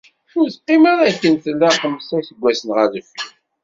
Ur 0.39 0.47
teqqim 0.49 0.83
ara 0.91 1.03
akken 1.11 1.33
tella 1.43 1.69
xemsa 1.81 2.15
iseggasen 2.21 2.69
ɣer 2.77 2.87
deffir. 2.93 3.29